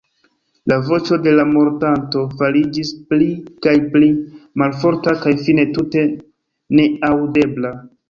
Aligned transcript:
La 0.71 0.77
voĉo 0.85 1.19
de 1.27 1.33
la 1.39 1.45
mortanto 1.49 2.23
fariĝis 2.39 2.95
pli 3.11 3.29
kaj 3.67 3.77
pli 3.93 4.11
malforta 4.65 5.17
kaj 5.23 5.39
fine 5.47 5.71
tute 5.79 6.11
neaŭdebla. 6.83 7.77